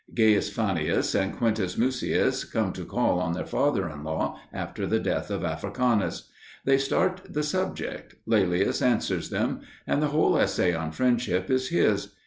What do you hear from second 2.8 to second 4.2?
call on their father in